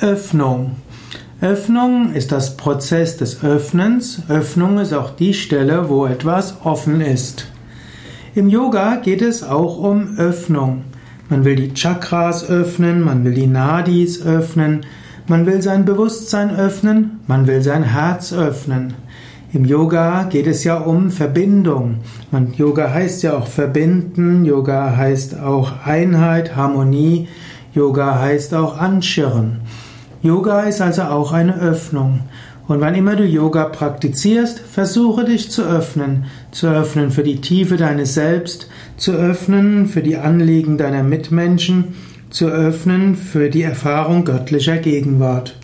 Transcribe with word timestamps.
Öffnung. 0.00 0.72
Öffnung 1.40 2.12
ist 2.12 2.30
das 2.32 2.58
Prozess 2.58 3.16
des 3.16 3.42
Öffnens. 3.42 4.22
Öffnung 4.28 4.78
ist 4.78 4.92
auch 4.92 5.10
die 5.10 5.32
Stelle, 5.32 5.88
wo 5.88 6.06
etwas 6.06 6.56
offen 6.64 7.00
ist. 7.00 7.46
Im 8.34 8.48
Yoga 8.50 8.96
geht 8.96 9.22
es 9.22 9.42
auch 9.42 9.78
um 9.78 10.18
Öffnung. 10.18 10.84
Man 11.30 11.44
will 11.44 11.56
die 11.56 11.72
Chakras 11.72 12.48
öffnen, 12.48 13.00
man 13.00 13.24
will 13.24 13.32
die 13.32 13.46
Nadis 13.46 14.24
öffnen, 14.24 14.84
man 15.28 15.46
will 15.46 15.62
sein 15.62 15.86
Bewusstsein 15.86 16.54
öffnen, 16.54 17.20
man 17.26 17.46
will 17.46 17.62
sein 17.62 17.82
Herz 17.82 18.32
öffnen. 18.32 18.94
Im 19.52 19.64
Yoga 19.64 20.24
geht 20.24 20.46
es 20.46 20.64
ja 20.64 20.76
um 20.76 21.10
Verbindung. 21.10 22.00
Man, 22.30 22.52
Yoga 22.52 22.92
heißt 22.92 23.22
ja 23.22 23.38
auch 23.38 23.46
verbinden, 23.46 24.44
Yoga 24.44 24.94
heißt 24.96 25.40
auch 25.40 25.86
Einheit, 25.86 26.54
Harmonie, 26.54 27.28
Yoga 27.76 28.18
heißt 28.18 28.54
auch 28.54 28.78
anschirren. 28.78 29.60
Yoga 30.22 30.62
ist 30.62 30.80
also 30.80 31.02
auch 31.02 31.32
eine 31.32 31.60
Öffnung. 31.60 32.20
Und 32.66 32.80
wann 32.80 32.94
immer 32.94 33.16
du 33.16 33.24
Yoga 33.24 33.66
praktizierst, 33.66 34.58
versuche 34.60 35.26
dich 35.26 35.50
zu 35.50 35.62
öffnen, 35.62 36.24
zu 36.52 36.68
öffnen 36.68 37.10
für 37.10 37.22
die 37.22 37.42
Tiefe 37.42 37.76
deines 37.76 38.14
Selbst, 38.14 38.70
zu 38.96 39.12
öffnen 39.12 39.88
für 39.88 40.02
die 40.02 40.16
Anliegen 40.16 40.78
deiner 40.78 41.02
Mitmenschen, 41.02 41.94
zu 42.30 42.46
öffnen 42.46 43.14
für 43.14 43.50
die 43.50 43.62
Erfahrung 43.62 44.24
göttlicher 44.24 44.78
Gegenwart. 44.78 45.54